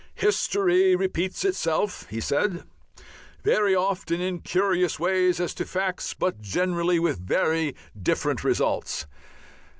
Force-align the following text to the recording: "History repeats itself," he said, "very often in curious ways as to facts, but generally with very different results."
"History 0.15 0.95
repeats 0.95 1.45
itself," 1.45 2.07
he 2.09 2.19
said, 2.19 2.63
"very 3.43 3.75
often 3.75 4.19
in 4.19 4.39
curious 4.39 4.99
ways 4.99 5.39
as 5.39 5.53
to 5.53 5.63
facts, 5.63 6.15
but 6.15 6.41
generally 6.41 6.97
with 6.97 7.19
very 7.19 7.75
different 8.01 8.43
results." 8.43 9.05